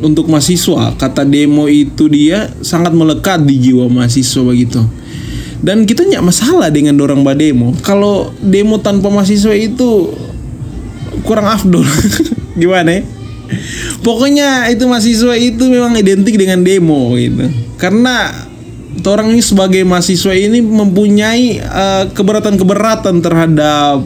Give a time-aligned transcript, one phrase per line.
[0.00, 4.80] untuk mahasiswa kata demo itu dia sangat melekat di jiwa mahasiswa begitu.
[5.60, 7.76] Dan kita nggak masalah dengan dorang bademo.
[7.84, 10.08] Kalau demo tanpa mahasiswa itu
[11.24, 11.84] kurang afdol.
[12.60, 13.02] gimana ya?
[14.00, 17.44] Pokoknya itu mahasiswa itu memang identik dengan demo gitu.
[17.76, 18.32] Karena
[19.04, 24.00] orang ini sebagai mahasiswa ini mempunyai uh, keberatan-keberatan terhadap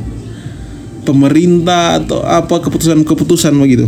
[1.04, 3.86] pemerintah atau apa keputusan-keputusan begitu.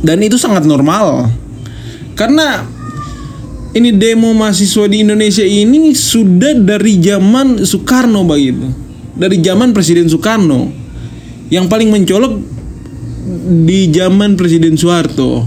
[0.00, 1.28] Dan itu sangat normal.
[2.14, 2.64] Karena
[3.76, 8.70] ini demo mahasiswa di Indonesia ini sudah dari zaman Soekarno begitu.
[9.18, 10.70] Dari zaman Presiden Soekarno.
[11.52, 12.34] Yang paling mencolok
[13.66, 15.42] di zaman Presiden Soeharto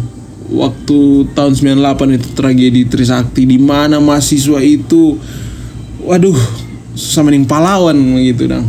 [0.49, 5.15] waktu tahun 98 itu tragedi Trisakti di mana mahasiswa itu
[6.03, 6.35] waduh
[6.97, 8.65] sama ning pahlawan gitu dong.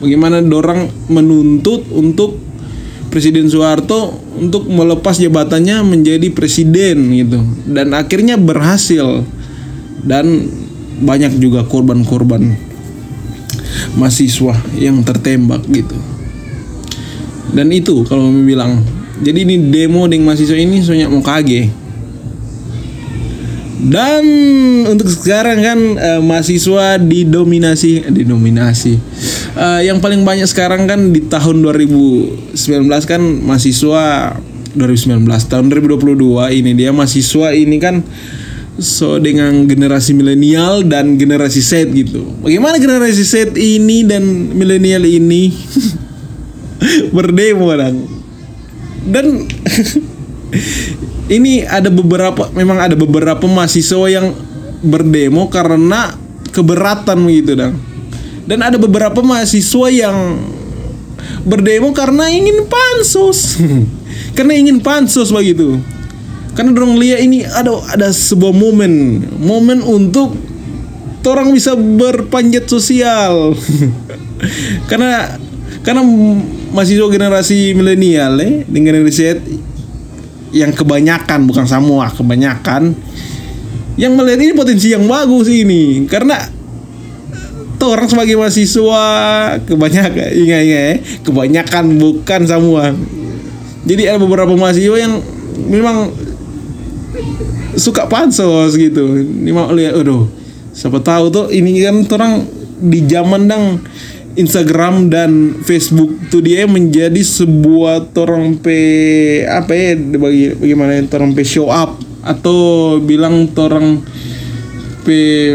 [0.00, 2.50] Bagaimana dorang menuntut untuk
[3.10, 7.42] Presiden Soeharto untuk melepas jabatannya menjadi presiden gitu.
[7.66, 9.26] Dan akhirnya berhasil.
[10.00, 10.46] Dan
[11.02, 12.54] banyak juga korban-korban
[13.98, 15.98] mahasiswa yang tertembak gitu.
[17.50, 18.78] Dan itu kalau mau bilang.
[19.20, 21.68] Jadi ini demo dengan mahasiswa ini soalnya mau kage.
[23.90, 24.24] Dan
[24.86, 28.94] untuk sekarang kan uh, mahasiswa didominasi eh, didominasi
[29.56, 32.54] uh, yang paling banyak sekarang kan di tahun 2019
[33.06, 34.36] kan mahasiswa
[34.74, 38.06] 2019 tahun 2022 ini dia mahasiswa ini kan
[38.78, 42.24] so dengan generasi milenial dan generasi Z gitu.
[42.40, 44.24] Bagaimana generasi Z ini dan
[44.54, 45.52] milenial ini?
[47.16, 47.94] Berdemo dan
[49.04, 49.26] dan
[51.36, 54.32] ini ada beberapa memang ada beberapa mahasiswa yang
[54.80, 56.16] berdemo karena
[56.50, 57.76] keberatan begitu dan
[58.50, 60.42] dan ada beberapa mahasiswa yang
[61.46, 63.62] berdemo karena ingin pansus.
[64.36, 65.78] Karena ingin pansus begitu.
[66.54, 69.22] Karena dorong lihat ini ada ada sebuah momen.
[69.38, 70.34] Momen untuk
[71.26, 73.54] orang bisa berpanjat sosial.
[74.90, 75.38] Karena
[75.80, 76.04] karena
[76.76, 79.40] mahasiswa generasi milenial eh dengan riset
[80.52, 82.92] yang kebanyakan bukan semua kebanyakan
[83.96, 86.04] yang melihat ini potensi yang bagus ini.
[86.04, 86.59] Karena
[87.80, 89.04] tuh orang sebagai mahasiswa.
[89.64, 90.96] Kebanyakan ingat eh.
[91.24, 92.92] Kebanyakan bukan semua.
[93.88, 95.24] Jadi ada beberapa mahasiswa yang
[95.64, 96.12] memang
[97.80, 99.16] suka pansos gitu.
[99.16, 100.28] Ini mau lihat aduh
[100.70, 102.46] siapa tahu tuh ini kan orang
[102.80, 103.64] di zaman dang
[104.38, 108.78] Instagram dan Facebook tuh dia menjadi sebuah torong pe
[109.44, 113.98] apa ya bagi bagaimana torong pe show up atau bilang torong
[115.02, 115.52] pe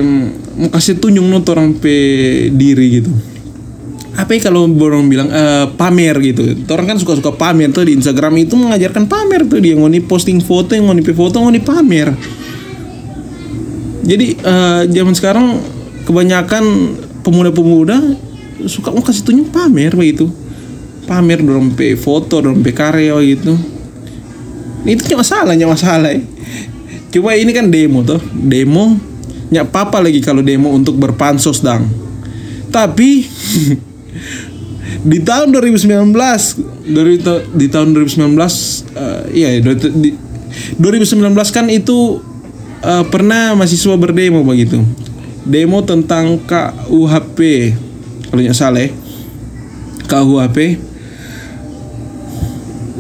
[0.56, 1.96] mau kasih tunjuk no torong pe
[2.52, 3.12] diri gitu.
[4.16, 6.56] Apa ya kalau orang bilang uh, pamer gitu.
[6.72, 8.40] Orang kan suka-suka pamer tuh di Instagram.
[8.40, 9.60] Itu mengajarkan pamer tuh.
[9.60, 12.16] Dia ngoni posting foto yang ngoni foto ngoni pamer
[14.06, 15.48] jadi uh, zaman sekarang
[16.06, 16.64] kebanyakan
[17.26, 17.98] pemuda-pemuda
[18.70, 20.30] suka mau kasih tunjuk pamer begitu.
[21.10, 21.42] Pamer
[21.74, 23.58] pe foto pe karya gitu.
[24.86, 25.74] Itu cuma masalah cuma
[26.14, 26.22] ya.
[27.10, 29.00] coba ini kan demo tuh demo
[29.50, 31.86] nyak apa lagi kalau demo untuk berpansos dang.
[32.74, 33.26] Tapi
[35.12, 36.14] di tahun 2019
[36.90, 37.16] dari
[37.54, 40.10] di tahun 2019 uh, iya di,
[40.82, 42.22] 2019 kan itu
[42.82, 44.82] uh, pernah mahasiswa berdemo begitu.
[45.46, 47.40] Demo tentang KUHP
[48.34, 48.90] kalau nggak salah ya.
[50.06, 50.58] KUHP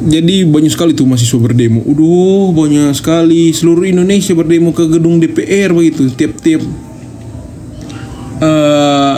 [0.05, 1.81] jadi banyak sekali tuh mahasiswa berdemo.
[1.81, 3.49] Udah banyak sekali.
[3.49, 6.13] Seluruh Indonesia berdemo ke gedung DPR begitu.
[6.13, 6.61] Tiap-tiap
[8.37, 9.17] uh,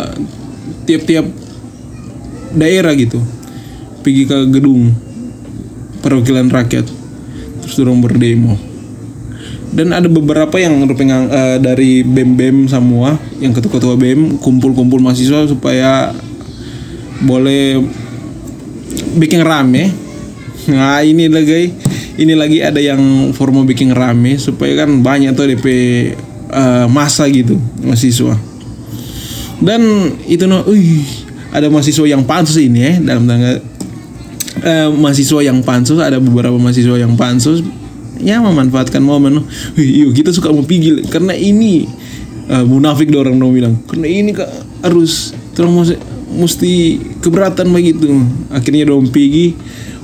[0.88, 1.28] tiap-tiap
[2.56, 3.20] daerah gitu.
[4.00, 4.96] Pergi ke gedung
[6.00, 6.88] perwakilan rakyat.
[7.68, 8.56] Terus dorong berdemo.
[9.68, 16.16] Dan ada beberapa yang uh, dari bem bem semua yang ketua-ketua bem kumpul-kumpul mahasiswa supaya
[17.28, 17.84] boleh
[19.20, 20.07] bikin rame
[20.68, 21.72] nah ini lagi
[22.18, 25.66] ini lagi ada yang formo bikin rame supaya kan banyak tuh DP
[26.50, 27.56] uh, masa gitu
[27.86, 28.34] mahasiswa.
[29.58, 29.82] Dan
[30.30, 31.02] itu no, uh,
[31.54, 33.62] ada mahasiswa yang pansus ini ya dalam tangga
[34.66, 37.62] uh, mahasiswa yang pansus ada beberapa mahasiswa yang pansus
[38.18, 39.46] ya memanfaatkan momen
[39.78, 41.86] yuk kita suka mau pigil karena ini
[42.50, 43.76] uh, munafik orang dong bilang.
[43.86, 44.50] Karena ini kak
[44.86, 45.94] harus terus
[46.28, 48.10] mesti keberatan begitu.
[48.50, 49.54] Akhirnya dong pergi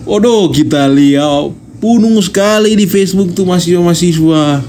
[0.04, 1.60] Odo kita lihat.
[1.84, 4.64] Punung sekali di Facebook tuh mahasiswa-mahasiswa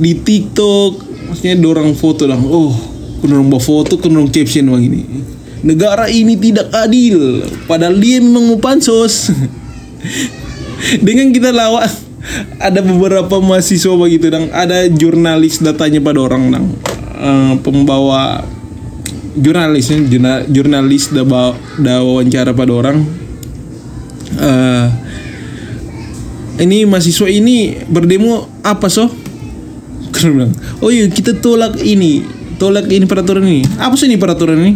[0.00, 0.90] di TikTok.
[1.28, 2.40] Maksudnya dorang foto lah.
[2.40, 2.72] Oh
[3.22, 5.06] kunung bawa foto kunung caption begini
[5.62, 7.46] negara ini tidak adil.
[7.70, 9.30] Padahal dia memang mau pansos.
[11.06, 11.86] Dengan kita lawan
[12.58, 16.66] ada beberapa mahasiswa begitu dan ada jurnalis datanya pada orang nang
[17.18, 18.42] uh, pembawa
[19.38, 21.22] jurnalisnya jurnal, jurnalis da,
[21.78, 22.98] da wawancara pada orang
[24.38, 24.86] uh,
[26.60, 29.08] ini mahasiswa ini berdemo apa so?
[30.12, 30.52] Bilang
[30.84, 32.22] oh iya kita tolak ini.
[32.60, 33.66] Tolak ini peraturan ini.
[33.80, 34.72] Apa sih ini peraturan ini?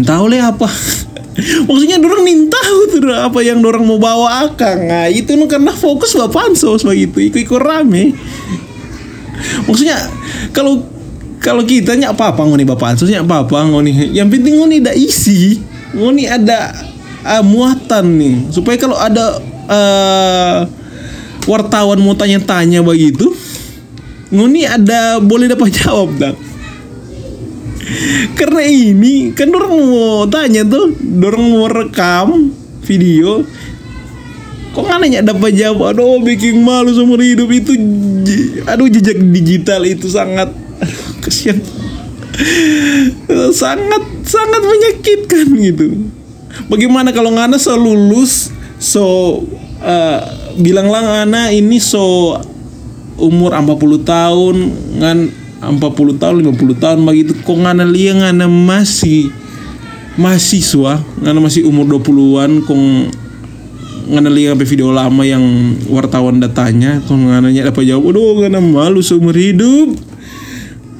[0.00, 0.68] Tahu le apa?
[1.68, 4.90] Maksudnya dorang nih tahu tuh apa yang dorang mau bawa akang?
[4.90, 8.10] Nah itu nu karena fokus bapak pansos begitu ikut ikut rame.
[9.70, 10.02] Maksudnya
[10.50, 10.82] kalau
[11.38, 14.10] kalau kita nyak apa apa ngoni bapak pansos nyak apa apa ngoni.
[14.10, 15.62] Yang penting ngoni ada isi.
[15.94, 16.74] Ngoni ada
[17.24, 18.36] uh, muatan nih.
[18.52, 19.38] Supaya kalau ada
[19.70, 20.58] uh,
[21.48, 23.32] wartawan mau tanya-tanya begitu
[24.28, 26.36] ngoni ada boleh dapat jawab dah
[28.36, 30.92] karena ini kan orang mau tanya tuh
[31.24, 32.52] orang mau rekam
[32.84, 33.48] video.
[34.76, 35.96] Kok nanya dapat jawab?
[35.96, 37.72] Aduh bikin malu seumur hidup itu.
[38.68, 40.52] Aduh jejak digital itu sangat
[41.24, 41.64] kesian
[43.56, 46.12] sangat sangat menyakitkan gitu
[46.70, 49.04] bagaimana kalau ngana selulus so
[49.82, 50.20] uh,
[50.58, 52.38] bilang lah ngana ini so
[53.18, 54.56] umur 40 tahun
[55.02, 55.18] ngan
[55.58, 57.34] 40 tahun 50 tahun begitu.
[57.42, 59.34] Kok ngana lia ngana masih
[60.18, 62.78] mahasiswa ngana masih umur 20-an kok
[64.08, 65.42] ngana sampai video lama yang
[65.90, 69.98] wartawan datanya kok ngana nya dapat jawab aduh ngana malu seumur hidup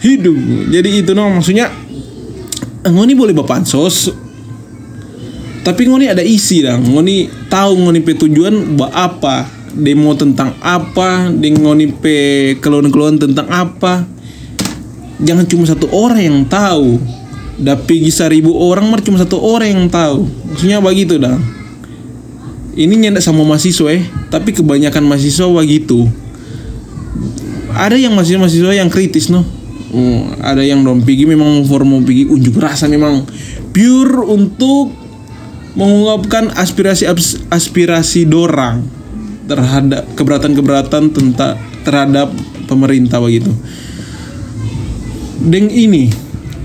[0.02, 0.36] hidup.
[0.70, 1.70] Jadi itu no maksudnya
[2.86, 4.10] ngoni boleh bapansos
[5.68, 6.80] tapi ngoni ada isi dah.
[6.80, 9.44] Ngoni tahu ngoni pe tujuan buat apa.
[9.76, 12.16] Demo tentang apa dengan ngoni pe
[12.64, 14.08] keluhan-keluhan tentang apa.
[15.20, 16.96] Jangan cuma satu orang yang tahu.
[17.60, 20.24] Tapi seribu orang mah cuma satu orang yang tahu.
[20.48, 21.36] Maksudnya begitu dah.
[22.78, 24.08] Ini nyendak sama mahasiswa eh.
[24.32, 26.08] Tapi kebanyakan mahasiswa begitu
[27.78, 32.26] ada yang mahasiswa mahasiswa yang kritis no hmm, ada yang dong pergi memang formal pergi
[32.26, 33.22] unjuk rasa memang.
[33.70, 34.90] Pure untuk
[35.78, 37.06] mengungkapkan aspirasi
[37.54, 38.82] aspirasi dorang
[39.46, 41.54] terhadap keberatan-keberatan tentang
[41.86, 42.34] terhadap
[42.66, 43.54] pemerintah begitu.
[45.38, 46.10] Deng ini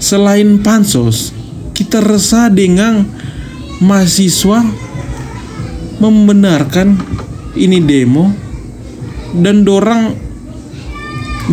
[0.02, 1.30] selain pansos
[1.78, 3.06] kita resah dengan
[3.80, 4.66] mahasiswa
[6.02, 6.98] membenarkan
[7.54, 8.34] ini demo
[9.38, 10.18] dan dorang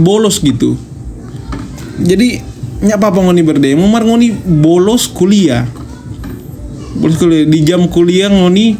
[0.01, 0.77] bolos gitu.
[2.01, 2.41] Jadi
[2.81, 5.69] nyapa apa ngoni berdemo mar ngoni bolos kuliah.
[6.99, 8.75] Bolos kuliah di jam kuliah ngoni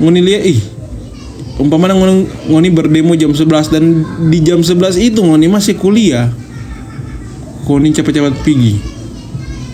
[0.00, 0.60] ngoni lihat ih
[1.60, 3.84] umpamanya ngoni, ngoni berdemo jam 11 dan
[4.32, 6.32] di jam 11 itu ngoni masih kuliah.
[7.68, 8.76] Ngoni cepat-cepat pergi.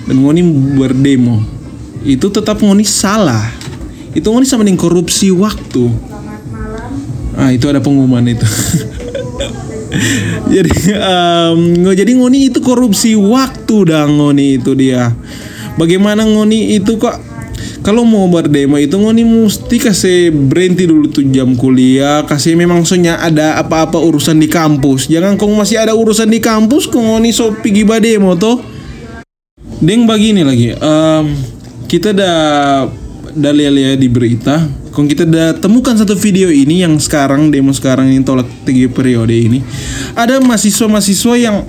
[0.06, 0.42] Dan ngoni
[0.78, 1.40] berdemo.
[2.04, 3.48] Itu tetap ngoni salah.
[4.12, 5.88] Itu ngoni sama dengan korupsi waktu.
[7.38, 8.44] Ah itu ada pengumuman itu.
[10.54, 11.60] Jadi um,
[11.92, 15.12] jadi ngoni itu korupsi waktu dah ngoni itu dia
[15.78, 17.38] bagaimana ngoni itu kok
[17.80, 23.22] kalau mau berdemo itu ngoni mesti kasih berhenti dulu tuh jam kuliah kasih memang soalnya
[23.22, 25.06] ada apa-apa urusan di kampus.
[25.06, 28.60] Jangan kong masih ada urusan di kampus kong ngoni so pergi bademo toh?
[29.78, 30.74] Deng begini lagi.
[30.74, 31.38] Um,
[31.86, 32.38] kita dah
[33.32, 34.66] dah lihat di berita.
[34.90, 39.30] Kong kita dah temukan satu video ini yang sekarang demo sekarang ini tolak tiga periode
[39.30, 39.62] ini.
[40.18, 41.62] Ada mahasiswa-mahasiswa yang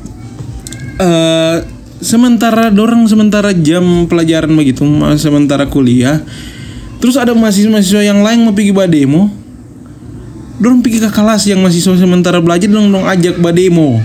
[0.98, 1.58] uh,
[2.00, 4.84] sementara dorang sementara jam pelajaran begitu
[5.20, 6.24] sementara kuliah.
[7.00, 9.39] Terus ada mahasiswa-mahasiswa yang lain mau pergi bademo
[10.60, 14.03] dorong pergi ke kelas yang mahasiswa sementara belajar dong dong ajak bademo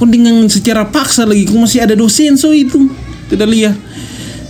[0.00, 2.88] kok dengan secara paksa lagi kok masih ada dosen so itu.
[3.28, 3.76] Tidak lihat.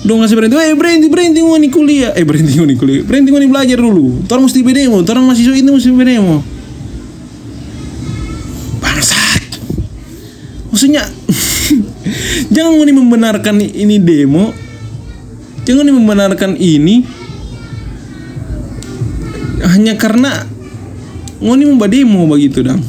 [0.07, 2.15] Dong ngasih berhenti eh berhenti berhenti ngoni kuliah.
[2.15, 3.03] Eh berhenti ngoni kuliah.
[3.03, 4.23] Berhenti ngoni belajar dulu.
[4.31, 6.39] Orang mesti berdemo orang mahasiswa itu mesti berdemo
[8.79, 9.59] bangsat.
[10.71, 11.03] Maksudnya
[12.51, 14.53] jangan ngoni membenarkan ini demo.
[15.65, 17.03] Jangan ngoni membenarkan ini.
[19.61, 20.45] Hanya karena
[21.41, 22.81] ngoni mau demo begitu dong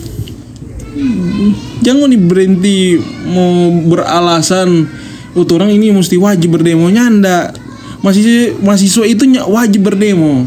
[1.82, 3.00] jangan ngoni berhenti
[3.32, 4.86] mau beralasan
[5.34, 6.92] oh orang ini mesti wajib berdemo.
[6.92, 7.56] Nyanda
[8.04, 10.46] masih mahasiswa itu wajib berdemo.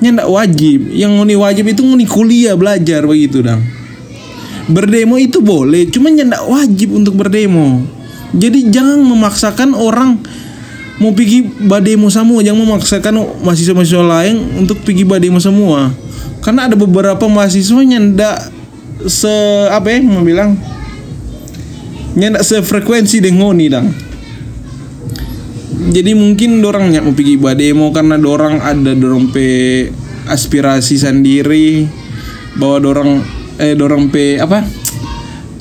[0.00, 0.92] Nyanda wajib.
[0.92, 3.80] Yang ngoni wajib itu ngoni kuliah belajar begitu dong
[4.70, 7.82] berdemo itu boleh cuma nyanda wajib untuk berdemo
[8.30, 10.20] jadi jangan memaksakan orang
[11.00, 15.90] mau pergi bademo semua jangan memaksakan mahasiswa-mahasiswa lain untuk pergi bademo semua
[16.40, 18.52] karena ada beberapa mahasiswa nyanda
[19.08, 19.32] se
[19.72, 20.56] apa ya mau bilang
[22.16, 23.88] nyanda sefrekuensi dengan ngoni dang.
[25.90, 29.88] Jadi mungkin dorang nyak mau pergi bademo karena dorang ada dorong pe
[30.28, 31.88] aspirasi sendiri
[32.60, 33.10] bahwa dorang
[33.56, 34.60] eh dorong pe apa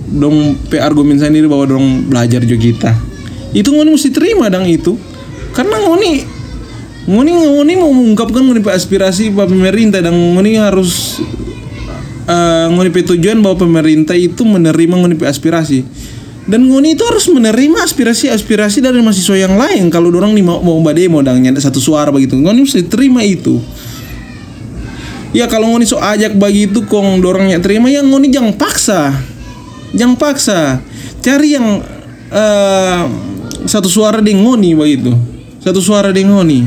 [0.09, 2.91] dong pe argumen sendiri bahwa dorong belajar juga kita.
[3.53, 4.97] Itu ngoni mesti terima dang itu.
[5.53, 6.25] Karena ngoni
[7.09, 11.21] ngoni ngoni mau mengungkapkan ngoni pe aspirasi bahwa pemerintah dan ngoni harus
[12.29, 15.85] uh, ngoni pe tujuan bahwa pemerintah itu menerima ngoni pe aspirasi.
[16.49, 19.93] Dan ngoni itu harus menerima aspirasi-aspirasi dari mahasiswa yang lain.
[19.93, 22.33] Kalau orang nih mau mau bademo dan nyata satu suara begitu.
[22.41, 23.61] Ngoni mesti terima itu.
[25.29, 29.13] Ya kalau ngoni so ajak begitu kong dorongnya terima ya ngoni jangan paksa
[29.96, 30.81] jangan paksa
[31.24, 31.81] cari yang
[32.29, 33.03] uh,
[33.65, 35.13] satu suara dengan ngoni begitu
[35.60, 36.65] satu suara dengan ngoni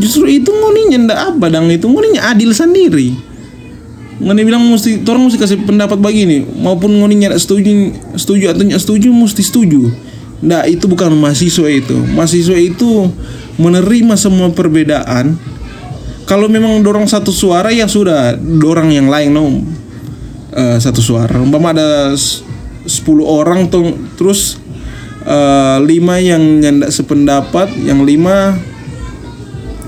[0.00, 3.32] justru itu ngoni nyenda apa dang itu ngoni adil sendiri
[4.22, 8.78] Ngoni bilang mesti orang mesti kasih pendapat begini maupun ngoni nyata setuju setuju atau nyata
[8.78, 9.90] setuju mesti setuju.
[10.46, 11.98] Nah itu bukan mahasiswa itu.
[12.14, 13.10] Mahasiswa itu
[13.58, 15.34] menerima semua perbedaan.
[16.22, 19.58] Kalau memang dorong satu suara ya sudah dorong yang lain no
[20.52, 21.40] uh, satu suara.
[21.40, 22.88] Umpama ada 10
[23.24, 24.60] orang tuh terus
[25.26, 28.56] uh, lima yang nyanda sependapat, yang lima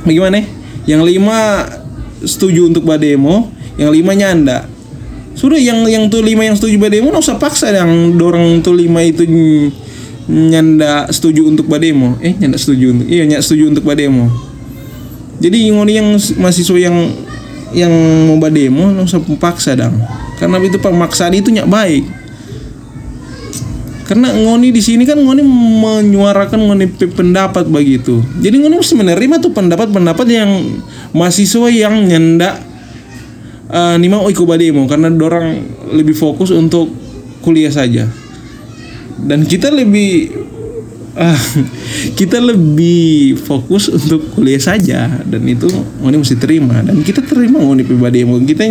[0.02, 0.44] bagaimana?
[0.84, 1.38] Yang lima
[2.24, 3.48] setuju untuk bademo,
[3.80, 4.74] yang lima nyanda
[5.34, 9.02] sudah yang yang tuh lima yang setuju bademo nggak usah paksa yang dorong tuh lima
[9.02, 9.26] itu
[10.30, 14.30] nyanda setuju untuk bademo eh nyanda setuju untuk iya nyanda setuju untuk bademo
[15.42, 16.96] jadi ngoni yang mahasiswa yang
[17.74, 17.90] yang
[18.30, 19.98] mau nggak usah paksa dong
[20.38, 22.04] karena itu pemaksaan itu nyak baik.
[24.04, 25.40] Karena ngoni di sini kan ngoni
[25.80, 28.20] menyuarakan ngoni pendapat begitu.
[28.44, 30.50] Jadi ngoni mesti menerima tuh pendapat-pendapat yang
[31.16, 32.60] mahasiswa yang nyenda
[33.72, 34.84] uh, Nima Oiko Bademo.
[34.84, 35.56] Karena dorang
[35.88, 36.92] lebih fokus untuk
[37.40, 38.04] kuliah saja.
[39.24, 40.28] Dan kita lebih
[41.16, 41.40] uh,
[42.18, 45.66] kita lebih fokus untuk kuliah saja dan itu
[46.02, 46.82] Ngoni mesti terima.
[46.82, 48.66] Dan kita terima Ngoni Bademo kita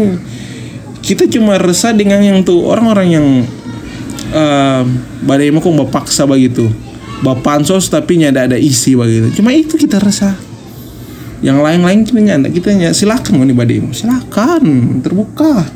[1.03, 3.27] kita cuma resah dengan yang tuh orang-orang yang
[4.31, 4.83] uh,
[5.23, 6.67] Bademo kok paksa begitu.
[7.23, 9.39] Bapansos tapi nyada ada isi begitu.
[9.39, 10.35] Cuma itu kita resah.
[11.43, 14.63] Yang lain-lain kita nyanda kita nyanda silakan nih bademu silakan
[15.03, 15.67] terbuka.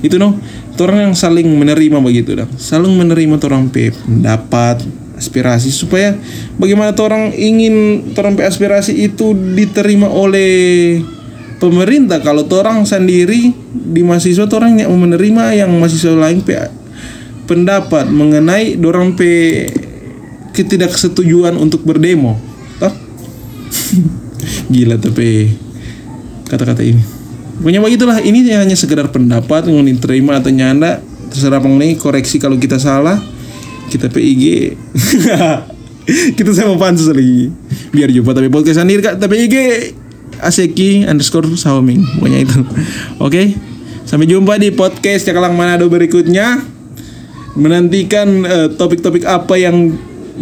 [0.00, 0.40] Itu no
[0.82, 4.82] orang yang saling menerima begitu dah saling menerima orang pe pendapat
[5.22, 5.70] aspirasi.
[5.70, 6.18] Supaya
[6.58, 10.98] bagaimana orang ingin orang aspirasi itu diterima oleh
[11.62, 12.18] pemerintah.
[12.18, 16.58] Kalau orang sendiri di mahasiswa orang yang menerima yang mahasiswa lain pe
[17.46, 19.70] pendapat mengenai dorang pe
[20.50, 22.34] ketidaksetujuan untuk berdemo.
[22.82, 22.94] Toh?
[24.74, 25.54] Gila tapi
[26.50, 27.00] kata-kata ini.
[27.62, 28.18] Pokoknya begitulah.
[28.18, 30.98] Ini hanya sekedar pendapat yang diterima atau nyanda
[31.32, 33.16] terserah nih koreksi kalau kita salah
[33.92, 34.72] kita PIG
[36.38, 37.52] kita sama pansus lagi
[37.92, 39.56] biar jumpa tapi podcast sendiri kak tapi IG
[40.42, 42.72] Aseki underscore Saoming pokoknya itu oke
[43.20, 43.54] okay?
[44.08, 46.64] sampai jumpa di podcast Cakalang Manado berikutnya
[47.52, 49.92] menantikan uh, topik-topik apa yang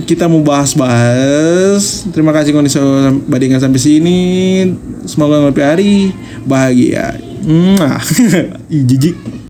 [0.06, 2.06] kita mau bahas-bahas.
[2.14, 2.78] Terima kasih kondisi
[3.26, 4.20] badingan sampai sini.
[5.02, 5.92] Semoga ngopi hari
[6.46, 7.18] bahagia.
[7.42, 7.98] Mwah.
[8.70, 9.30] Jijik.